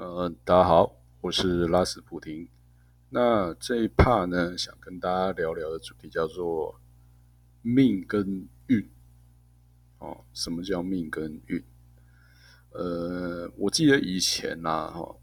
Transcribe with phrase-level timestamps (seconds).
[0.00, 2.48] 呃，大家好，我是拉斯普廷。
[3.10, 6.80] 那这一 part 呢，想跟大家聊聊的主题叫做
[7.60, 8.88] 命跟运。
[9.98, 11.62] 哦，什么叫命跟运？
[12.70, 15.16] 呃，我记得以前呐，哈，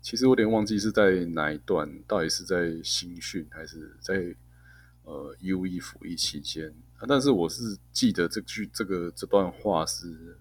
[0.00, 4.14] 其实我有点忘记是在哪一段，到底是在新训还是在
[5.02, 6.72] 呃 U E 服役期间。
[7.08, 10.38] 但是我是记得这句这个这段话是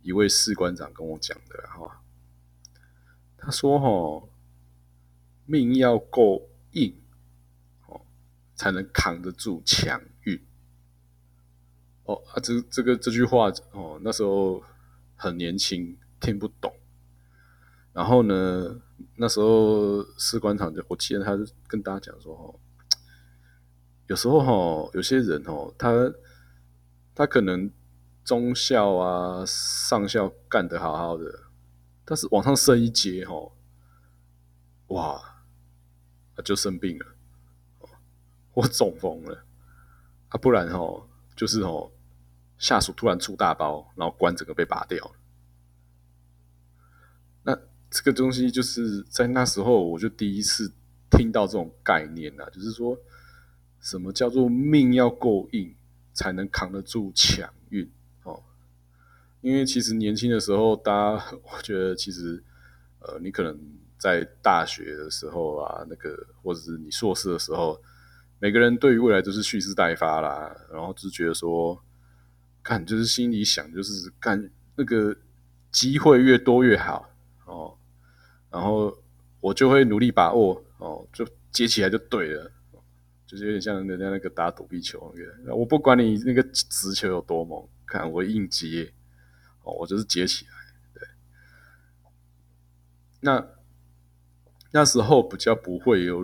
[0.00, 2.00] 一位士官长跟我讲的，哈。
[3.40, 4.28] 他说：“哈，
[5.46, 6.94] 命要够硬，
[7.86, 8.00] 哦，
[8.54, 10.38] 才能扛得住强运。
[12.04, 14.62] 哦啊，这这个这句话哦，那时候
[15.14, 16.74] 很年轻，听不懂。
[17.92, 18.80] 然后呢，
[19.16, 22.60] 那时候士官长就，我记得他就跟大家讲说：，哦，
[24.08, 26.12] 有时候哈，有些人哦，他
[27.14, 27.70] 他可能
[28.24, 31.44] 中校啊、上校干得好好的。”
[32.10, 33.52] 但是往上升一阶，哦，
[34.86, 35.42] 哇，
[36.42, 37.06] 就生病了，
[38.54, 39.44] 我中风了，
[40.30, 41.06] 啊，不然哦，
[41.36, 41.92] 就是哦，
[42.56, 45.12] 下属突然出大包，然后官整个被拔掉了。
[47.42, 47.58] 那
[47.90, 50.72] 这个东西就是在那时候，我就第一次
[51.10, 52.98] 听到这种概念啊，就是说
[53.80, 55.76] 什么叫做命要够硬，
[56.14, 57.92] 才能扛得住强运。
[59.40, 62.42] 因为其实年轻的时候，大家 我觉得其实，
[63.00, 63.56] 呃，你可能
[63.96, 67.80] 在大学的时候啊，那个或者是你硕士的时候，
[68.40, 71.80] 每个人对于未来都是蓄势待发啦，然后就觉得说，
[72.62, 75.16] 看就是心里想就是干那个
[75.70, 77.08] 机会越多越好
[77.46, 77.76] 哦，
[78.50, 78.96] 然后
[79.40, 82.50] 我就会努力把握哦，就接起来就对了，
[83.24, 88.92] 就是有点像人家那个打躲避球那个，我不管你那个直球有多猛，看我硬接。
[89.72, 90.52] 我就是接起来，
[90.94, 91.08] 对。
[93.20, 93.48] 那
[94.70, 96.22] 那时候比较不会有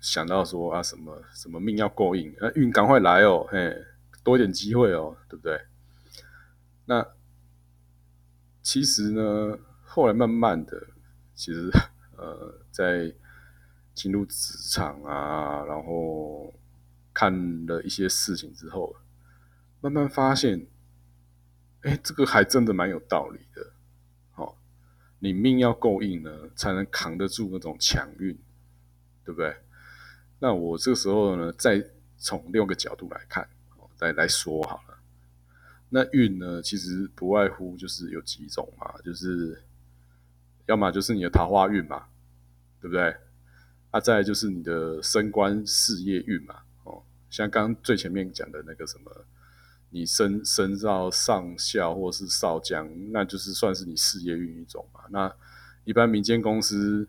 [0.00, 3.74] 想到说啊什么什么命要够硬，那运赶快来哦，嘿，
[4.22, 5.60] 多一点机会哦，对不对？
[6.84, 7.06] 那
[8.62, 10.88] 其实呢，后来慢慢的，
[11.34, 11.70] 其实
[12.16, 13.14] 呃，在
[13.94, 16.54] 进入职场啊，然后
[17.14, 18.96] 看了一些事情之后，
[19.80, 20.66] 慢慢发现。
[21.82, 23.72] 哎，这个还真的蛮有道理的，
[24.34, 24.56] 哦，
[25.20, 28.36] 你命要够硬呢，才能扛得住那种强运，
[29.24, 29.54] 对不对？
[30.40, 31.84] 那我这个时候呢，再
[32.18, 33.48] 从六个角度来看，
[33.78, 34.98] 哦再来说好了。
[35.88, 39.62] 那运呢，其实不外乎就是有几种嘛，就是
[40.66, 42.08] 要么就是你的桃花运嘛，
[42.80, 43.16] 对不对？
[43.92, 49.24] 啊，再就是你的升官事业运嘛，哦，像刚最前面讲的那个什么。
[49.90, 55.00] 你升升到上校或是少将，那就是算是你事业运一种嘛。
[55.10, 55.34] 那
[55.84, 57.08] 一般民间公司，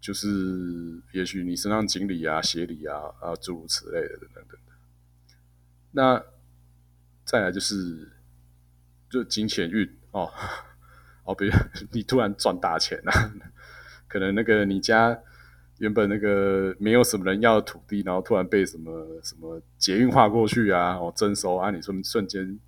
[0.00, 4.76] 就是也许你升上经理啊、协理啊啊诸如此类的等等等等。
[5.92, 6.24] 那
[7.24, 8.12] 再来就是
[9.08, 10.32] 就金钱运哦
[11.24, 11.52] 哦， 比如
[11.92, 13.32] 你突然赚大钱啊，
[14.08, 15.20] 可能那个你家。
[15.80, 22.60] 原本那个没有什么人要的土地，然后突然被什么什么捷运划过去啊，哦征收啊，你说瞬间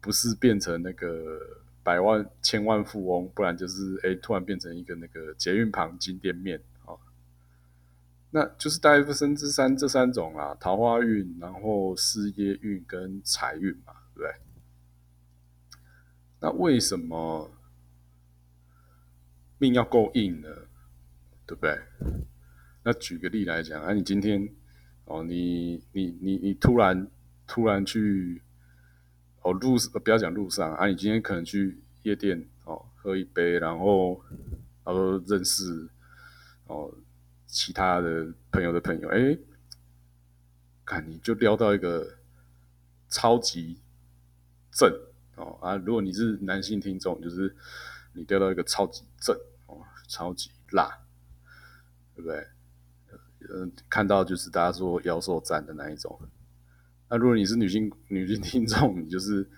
[0.00, 1.40] 不是变成那个
[1.82, 6.94] 百万千万富翁，不然就是哎突然变成一个那个捷运旁金店面啊，
[8.30, 14.32] 那就是大夫生之三这三种啊，桃花运，然后事业运跟财运嘛，对不对？
[16.38, 17.50] 那为什么
[19.58, 20.48] 命要够硬呢？
[21.46, 21.78] 对不对？
[22.84, 24.46] 那举个例来讲啊，你今天
[25.06, 27.10] 哦，你你你你突然
[27.46, 28.42] 突然去
[29.40, 34.22] 哦路不要讲路上啊，你今天可能去夜店哦喝一杯，然后
[34.84, 35.88] 然后认识
[36.66, 36.94] 哦
[37.46, 39.38] 其他的朋友的朋友，哎，
[40.84, 42.18] 看你就撩到一个
[43.08, 43.80] 超级
[44.70, 44.90] 正
[45.36, 47.56] 哦啊，如果你是男性听众，就是
[48.12, 49.34] 你撩到一个超级正
[49.66, 50.98] 哦，超级辣，
[52.14, 52.46] 对不对？
[53.52, 56.18] 嗯，看到就是大家说妖兽战的那一种。
[57.08, 59.48] 那如果你是女性女性听众，你就是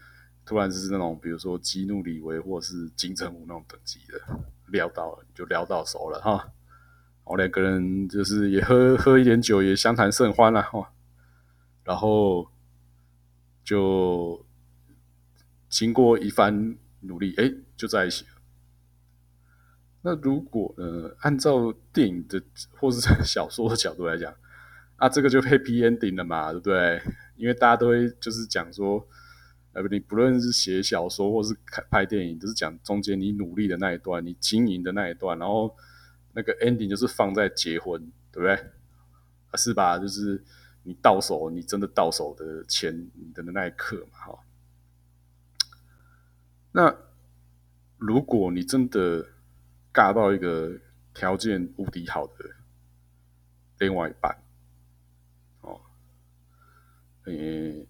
[0.44, 4.20] 突然就是那种，比如说激怒李维或是金城武那种等级的，
[4.66, 6.52] 撩到了就撩到手了哈。
[7.24, 10.92] 我两个人就是也喝喝一点酒，也相谈甚欢了哈。
[11.84, 12.50] 然后
[13.64, 14.44] 就
[15.68, 18.30] 经过一番努力，哎，就在一起了。
[20.06, 22.40] 那如果呃，按照电影的
[22.78, 24.32] 或是小说的角度来讲，
[24.94, 27.02] 啊，这个就 happy ending 了嘛，对不对？
[27.34, 29.04] 因为大家都会就是讲说，
[29.72, 35.74] 呃，你不论是写小说或是拍拍电影，都是讲中间你努力的那一段，你经营的那一段，然后
[36.34, 38.00] 那个 ending 就是放在结婚，
[38.30, 38.56] 对不对？
[39.54, 39.98] 是吧？
[39.98, 40.44] 就是
[40.84, 44.38] 你到手，你真的到手的钱的那一刻嘛，哈。
[46.70, 46.96] 那
[47.98, 49.26] 如果你真的
[49.96, 50.78] 尬到一个
[51.14, 52.34] 条件无敌好的
[53.78, 54.36] 另外一半，
[55.62, 55.80] 哦，
[57.24, 57.86] 诶，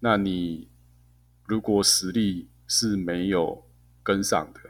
[0.00, 0.68] 那你。
[1.48, 3.64] 如果实力是没有
[4.02, 4.60] 跟上的，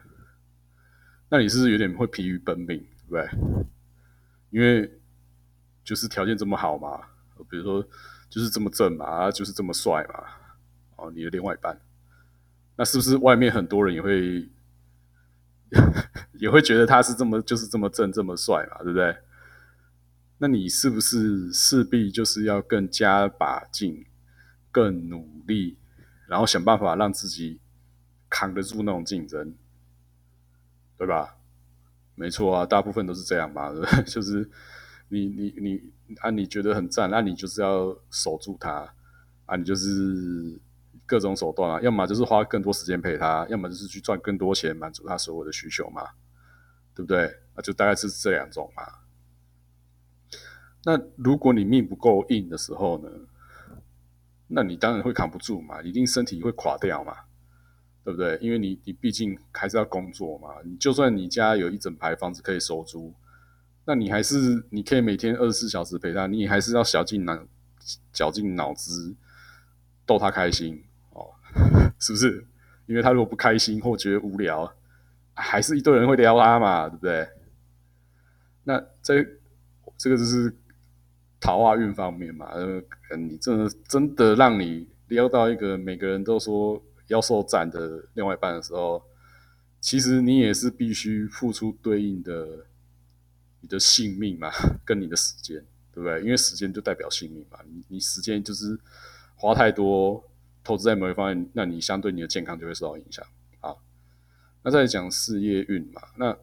[1.31, 3.27] 那你是不是有点会疲于奔命，对不对？
[4.51, 5.01] 因为
[5.83, 7.01] 就是条件这么好嘛，
[7.49, 7.83] 比如说
[8.29, 10.25] 就是这么正嘛，啊就是这么帅嘛，
[10.97, 11.81] 哦，你的另外一半，
[12.77, 14.47] 那是不是外面很多人也会
[16.39, 19.17] 也会觉得他是这么就是这么正这么帅嘛，对不对？
[20.39, 24.05] 那你是不是势必就是要更加把劲，
[24.71, 25.79] 更努力？
[26.27, 27.61] 然后想办法让自己
[28.29, 29.55] 扛得住那种竞争，
[30.99, 31.37] 对吧？
[32.15, 33.73] 没错啊，大部分都是这样吧？
[34.07, 34.51] 就是
[35.09, 38.93] 你你你啊，你觉得很赞，那你就是要守住他
[39.47, 40.59] 啊，你就是
[41.07, 46.03] 各种手段啊，要么就是花更多时间陪他，要么就是去赚更多钱满足他所有的需求嘛，
[46.95, 47.27] 对不对？
[47.55, 48.83] 啊，就大概是这两种嘛。
[50.85, 53.09] 那如果你命不够硬的时候呢？
[54.49, 57.17] 那你当然会扛不住嘛，一定身体会垮掉嘛，
[58.05, 58.39] 对不对？
[58.41, 63.13] 因为你你毕竟还是要工作嘛，你就算你家有一整排房子可以收租，
[63.85, 67.45] 那你还是你可以每天二十四小时陪他，你还是要绞尽脑
[68.13, 69.17] 绞尽脑汁
[70.07, 70.85] 逗他开心，
[71.99, 72.47] 是不是？
[72.87, 74.73] 因为他如果不开心或觉得无聊，
[75.35, 77.29] 还是一堆人会撩他嘛，对不对？
[78.65, 79.25] 那这
[79.97, 80.55] 这个就是。
[81.39, 82.83] 桃花运方面嘛，呃，
[83.17, 89.05] 你真的真的让你撩到一个每个人都说要受赞的另外一半的时候，
[89.79, 92.67] 其实你也是必须付出对应的
[93.61, 94.51] 你的性命嘛，
[94.85, 96.23] 跟你的时间，对不对？
[96.23, 98.77] 因为时间就代表性命嘛，你你时间就是
[99.37, 100.25] 花太多，
[100.67, 103.25] 投资在某一方面，那你相对你的健康就会受到影响
[103.61, 103.75] 啊。
[104.63, 106.37] 那再讲事业运嘛，那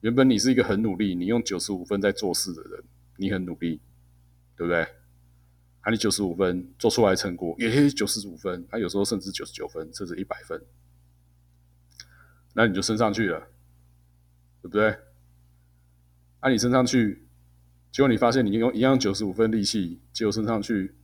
[0.00, 2.82] 原本你是一个很努力，你用九十五分在做事的人，
[3.16, 3.80] 你很努力。
[4.54, 4.82] 对不对？
[5.80, 10.62] 啊，你九十五分做出来成果也九十五分，他有时候甚至九十九分，甚至一百分，
[12.52, 13.40] 那你就升上去了，
[14.60, 14.96] 对不对？
[16.40, 17.26] 啊，你升上去，
[17.90, 20.94] 结果你发现你用一样九十五分力气，结果升上去，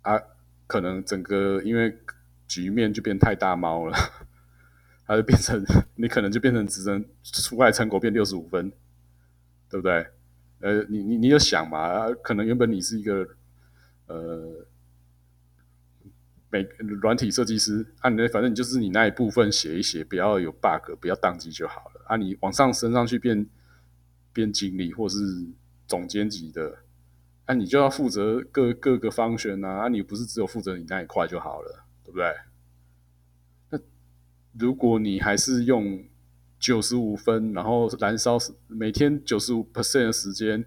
[0.00, 0.18] 啊，
[0.66, 1.98] 可能整个因为
[2.48, 3.96] 局面就变太大猫了，
[5.06, 5.64] 它就变成
[5.94, 8.70] 你可能就变成只能出来成果变六十五分，
[9.70, 10.06] 对不对？
[10.60, 12.08] 呃，你你你有想嘛？
[12.22, 13.28] 可能原本你是一个
[14.06, 14.66] 呃，
[16.48, 16.62] 美
[17.00, 22.04] 软体设计师，啊，你反正你就是你那一部分写一写，不要有 bug，不要宕机就好了。
[22.06, 23.46] 啊，你往上升上去变
[24.32, 25.18] 变经理或是
[25.86, 26.78] 总监级的，
[27.46, 32.26] 啊，你就要负责各各个方选啊，啊，你不是只有负责你那一块就好了，对不对？
[33.70, 33.78] 那
[34.52, 36.04] 如果你还是用。
[36.58, 40.64] 九十五分，然后燃烧每天九十五 percent 的时间，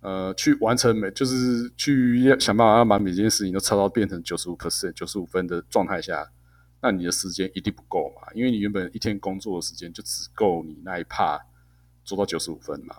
[0.00, 6.32] 呃，去完成每就是去想办法要把每件事情都超到变成九十五 percent 九十五分的状态下，
[6.80, 8.32] 那你的时间一定不够嘛？
[8.34, 11.42] 因为你原本一天工作的时间就只够你那一 part
[12.04, 12.96] 做到九十五分嘛，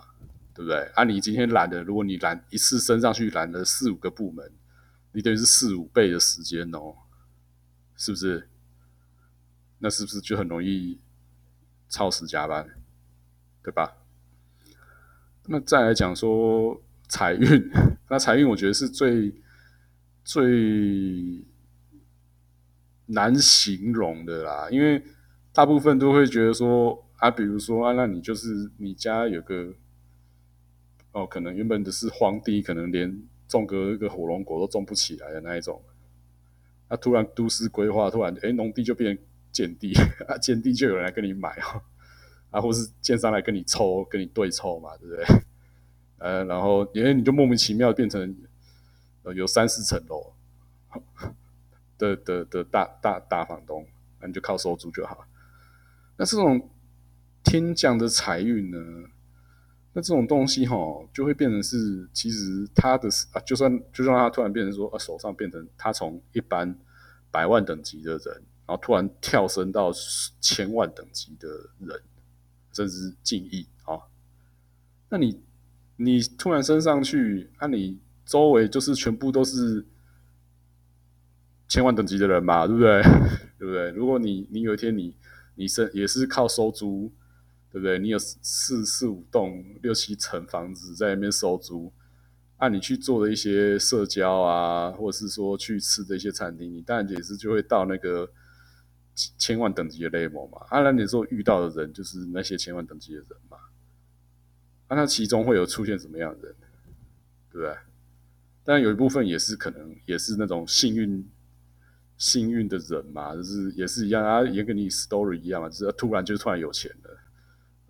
[0.54, 0.78] 对不对？
[0.94, 4.52] 啊，你今天懒的，如果你懒一次升上去懒了四五个部门，
[5.12, 6.94] 你等于是四五倍的时间哦，
[7.96, 8.48] 是不是？
[9.78, 11.00] 那是不是就很容易？
[11.86, 12.66] 超时加班，
[13.62, 13.98] 对吧？
[15.46, 17.70] 那再来讲说财运，
[18.10, 19.32] 那财运我觉得是最
[20.24, 21.44] 最
[23.06, 25.04] 难形容的啦，因为
[25.52, 29.74] 大部分都会觉得说啊，比如说啊，那你就是你家有个
[31.14, 35.82] 哦，可能原本的是荒地，可能连种个一个火龙果都种不起来的那一种，
[36.90, 39.18] 那突然都市规划，突然哎，农地就变。
[39.54, 39.94] 建 地
[40.26, 41.80] 啊，建地就有人来跟你买哦，
[42.50, 45.24] 啊，或是建商来跟你抽，跟你对抽嘛，对不对？
[46.18, 48.36] 呃，然后因为你就莫名其妙变成
[49.22, 50.32] 呃有三四层楼
[51.96, 53.86] 的的的大大大房东，
[54.20, 55.24] 那你就靠收租就好。
[56.16, 56.68] 那这种
[57.44, 58.78] 天降的财运呢？
[59.94, 60.76] 那这种东西哈，
[61.14, 66.78] 就会变成是其实他的啊，就算就算他突然变成说啊，手上变成他从一般
[67.30, 68.42] 百万等级的人。
[68.66, 69.92] 然后突然跳升到
[70.40, 71.46] 千万等级的
[71.80, 72.00] 人，
[72.72, 74.00] 甚至近亿啊！
[75.10, 75.38] 那你
[75.96, 79.84] 你突然升上去，那你周围就是全部都是
[81.68, 83.02] 千万等级的人嘛，对不对？
[83.60, 83.90] 对不对？
[83.90, 85.14] 如果你你有一天你
[85.56, 87.12] 你是也是靠收租，
[87.74, 87.98] 对不对？
[87.98, 91.92] 你有四四五栋六七层房子在那边收租，
[92.58, 98.30] 按你去做的一些社交啊，或者是说去吃的一些餐厅，你当然也是就会到那个
[99.36, 100.64] 千万等级的 level 嘛。
[100.68, 103.56] 啊，那你说遇到的人就是那些千万等级的人嘛？
[104.86, 106.56] 啊，那其中会有出现什么样的人，
[107.50, 107.76] 对不对？
[108.62, 111.28] 但有一部分也是可能也是那种幸运。
[112.16, 117.13] 幸运的人嘛，就是也是一样啊，也跟你 story 一样嘛，就是突然就突然有钱了，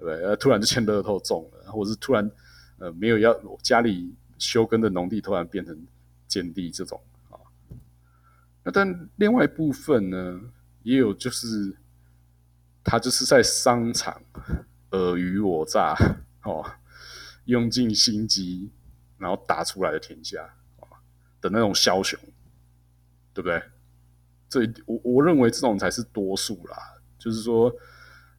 [0.06, 0.24] 对？
[0.24, 2.30] 呃，突然就签乐透中了，或者是突然
[2.78, 5.86] 呃没有要家里休耕的农地突然变成
[6.26, 7.38] 建地这种啊。
[8.62, 10.40] 那但另外一部分呢，
[10.82, 11.76] 也有就是
[12.82, 14.20] 他就是在商场
[14.90, 15.94] 尔虞我诈
[16.44, 16.64] 哦，
[17.46, 18.70] 用尽心机
[19.18, 20.42] 然后打出来的天下
[20.80, 20.86] 啊
[21.40, 22.18] 的那种枭雄，
[23.32, 23.62] 对不对？
[24.46, 26.76] 这我我认为这种才是多数啦，
[27.18, 27.74] 就是说，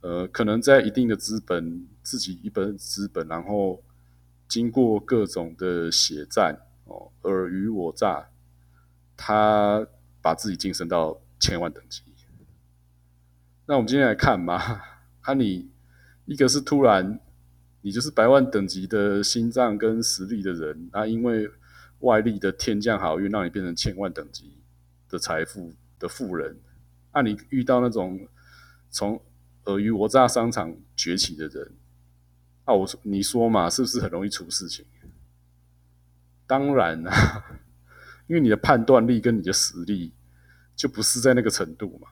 [0.06, 3.82] 呃，可能在一定的资本，自己一本资本，然后
[4.48, 8.30] 经过各种的血战哦，尔虞我诈，
[9.18, 9.88] 他
[10.22, 12.04] 把自己晋升到千万等级。
[13.66, 14.84] 那我们今天来看嘛，
[15.22, 15.72] 啊，你
[16.26, 17.20] 一个是突然，
[17.82, 21.50] 你就是百万等级的心脏跟实力的人，啊，因为
[22.02, 24.60] 外力的天降好运，让你变成千万等级
[25.10, 25.74] 的财富。
[25.98, 26.60] 的富人，
[27.14, 28.28] 那你遇到那种
[28.90, 29.18] 从
[29.66, 31.72] 尔虞我诈商场崛起的人，
[32.64, 34.86] 啊，我说你说嘛，是不是很容易出事情？
[36.48, 37.44] 当然啦，
[38.28, 40.14] 因为你的判断力跟你的实力
[40.76, 42.08] 就不是在那个程度嘛。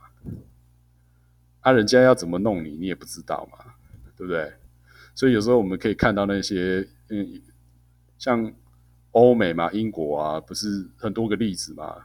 [1.61, 3.75] 啊，人家要怎么弄你，你也不知道嘛，
[4.17, 4.53] 对不对？
[5.15, 7.41] 所以有时候我们可以看到那些，嗯，
[8.17, 8.51] 像
[9.11, 12.03] 欧美嘛，英国啊，不是很多个例子嘛。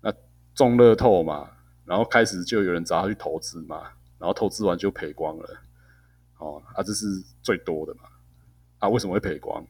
[0.00, 0.12] 那
[0.54, 1.50] 中乐透嘛，
[1.84, 3.92] 然后开始就有人找他去投资嘛，
[4.22, 5.60] 然后投资完就赔光了，
[6.38, 7.06] 哦，啊，这是
[7.42, 8.02] 最多的嘛，
[8.78, 9.66] 啊，为什么会赔光？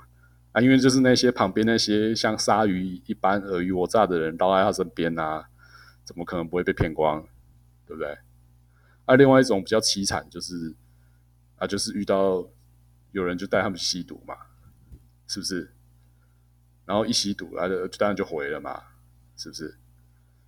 [0.53, 5.43] 啊，因为就是那些旁边那些像鲨鱼一般尔虞我诈的人绕在他身边呐，
[6.05, 7.27] 怎么可能不会被骗光？
[7.87, 8.19] 对不对？
[9.07, 10.75] 啊，另外一种比较凄惨就是，
[11.57, 12.47] 啊，就是遇到
[13.13, 14.37] 有人就带他们吸毒嘛，
[15.27, 15.73] 是不是？
[16.85, 18.83] 然后一吸毒，啊，就当然就毁了嘛，
[19.35, 19.79] 是不是？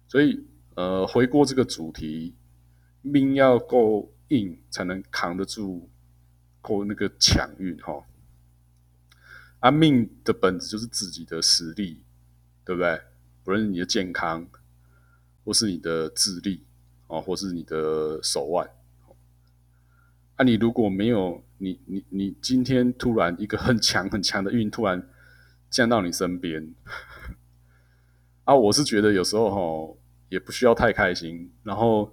[0.08, 2.34] 所以，呃，回过这个主题，
[3.04, 5.90] 命要够硬，才能扛得住
[6.60, 8.04] 够那个强运哈。
[9.60, 12.02] 啊，命的本质就是自己的实力，
[12.64, 13.00] 对不对？
[13.44, 14.48] 不论你的健康，
[15.44, 16.64] 或是你的智力，
[17.06, 18.68] 哦，或是你的手腕。
[20.36, 25.06] 啊，你如果没有你，你，你今天突然一个很强很强的运突然
[25.68, 26.74] 降到你身边，
[28.44, 30.00] 啊，我是觉得有时候哈。
[30.30, 32.12] 也不需要太开心，然后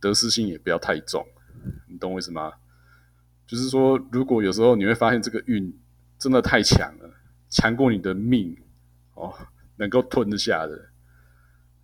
[0.00, 1.26] 得失心也不要太重，
[1.88, 2.52] 你懂我意思吗？
[3.46, 5.76] 就是说，如果有时候你会发现这个运
[6.18, 7.10] 真的太强了，
[7.48, 8.56] 强过你的命
[9.14, 9.34] 哦，
[9.76, 10.90] 能够吞得下的，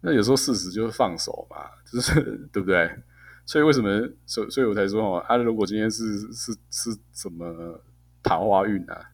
[0.00, 1.56] 那有时候事实就是放手嘛，
[1.90, 2.12] 就是
[2.52, 3.02] 对不对？
[3.46, 7.82] 所以为什么所所以我才说哦，啊，如果今天是是是什么
[8.22, 9.10] 桃花运啊，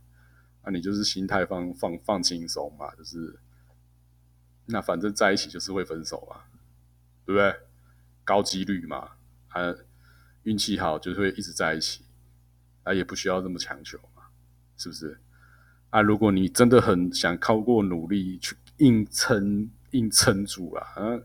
[0.64, 3.38] 那你就是心态放放放轻松嘛，就是
[4.66, 6.42] 那反正在一起就是会分手嘛。
[7.26, 7.54] 对不对？
[8.30, 9.10] 高几率嘛，
[9.48, 9.74] 啊，
[10.44, 12.04] 运气好就会一直在一起，
[12.84, 14.22] 啊，也不需要这么强求嘛，
[14.76, 15.18] 是不是？
[15.90, 21.18] 啊，如果你真的很想靠过努力去硬撑、硬撑住了，啊，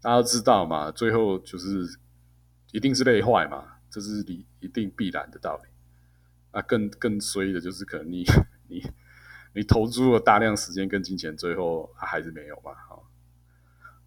[0.00, 1.96] 大家都知道嘛，最后就是
[2.72, 5.70] 一定是累坏嘛，这是你一定必然的道理。
[6.50, 8.24] 啊，更更衰的就是可能你
[8.66, 8.82] 你
[9.54, 13.08] 你投入了大量时间跟金钱，最后还是没有嘛，好。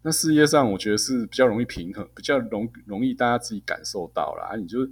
[0.06, 4.54] 那事业上，我觉得是比较容易平衡，比较容容易大家自己感受到了啊。
[4.54, 4.86] 你就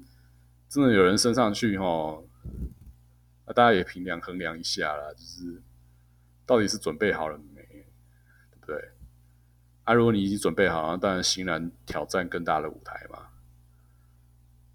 [0.69, 2.21] 真的有人升上去哈，
[3.47, 5.63] 那大家也平量衡量一下啦，就是
[6.45, 8.91] 到底是准备好了没，对不对？
[9.85, 13.29] 啊，如果你已经准备好了，当然欣然挑战更大的舞台嘛，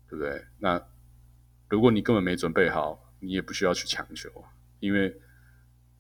[0.08, 0.46] 对不对？
[0.60, 0.82] 那
[1.68, 4.30] 如果你根本没准备好，你也不需要去强求，
[4.80, 5.20] 因为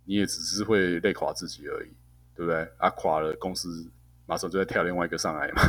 [0.06, 1.90] 你也只是会累垮自己而已，
[2.34, 2.72] 对不对？
[2.78, 3.92] 啊，垮了公司。
[4.30, 5.62] 马上就再跳另外一个上来嘛，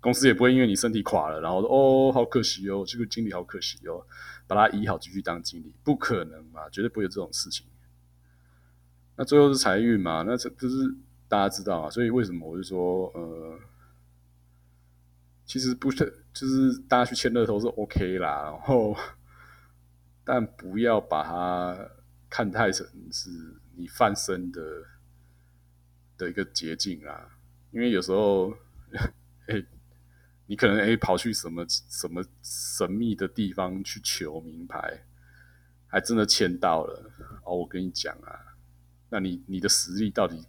[0.00, 4.06] 公司也不会因为你身体垮了，然后哦，好可惜哦，这个经理好可惜哦，
[4.46, 7.66] 把他医好继续当经理，不可能嘛，绝对不会有这种事情。
[9.16, 10.94] 那最后是财运嘛，那这这是
[11.26, 13.58] 大家知道啊，所以为什么我就说，呃，
[15.44, 18.96] 其实不是，就是大家去签乐透是 OK 啦，然后
[20.22, 21.76] 但不要把它
[22.30, 23.30] 看太成是
[23.74, 24.62] 你翻身的
[26.16, 27.30] 的一个捷径啊。
[27.74, 28.56] 因为有时候，
[29.48, 29.60] 哎，
[30.46, 35.04] 你可能哎跑去什么什么神秘的地方去求名牌，
[35.88, 37.10] 还真的签到了
[37.44, 37.56] 哦。
[37.56, 38.54] 我跟你讲啊，
[39.08, 40.46] 那你你的实力到底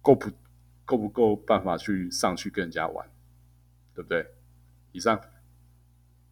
[0.00, 0.30] 够不
[0.84, 3.10] 够不够办法去上去跟人家玩，
[3.92, 4.24] 对不对？
[4.92, 5.20] 以上。